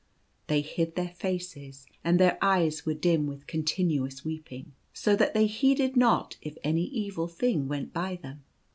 They 0.47 0.61
hid 0.61 0.95
their 0.95 1.09
faces, 1.13 1.85
and 2.03 2.19
their 2.19 2.39
eyes 2.41 2.87
were 2.87 2.95
dim 2.95 3.27
with 3.27 3.45
continuous 3.45 4.25
weeping, 4.25 4.73
so 4.93 5.15
that 5.15 5.35
they 5.35 5.45
heeded 5.45 5.95
not 5.95 6.37
if 6.41 6.57
any 6.63 6.85
evil 6.85 7.27
thing 7.27 7.67
went 7.67 7.93
by 7.93 8.15
them. 8.15 8.43